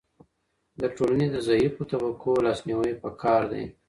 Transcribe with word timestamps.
د 0.81 0.83
ټولني 0.97 1.27
د 1.31 1.37
ضعیفو 1.47 1.81
طبقو 1.91 2.31
لاسنیوی 2.45 2.93
پکار 3.03 3.41
دی. 3.51 3.63